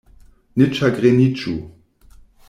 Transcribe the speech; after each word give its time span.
Ne 0.61 0.67
ĉagreniĝu. 0.77 1.53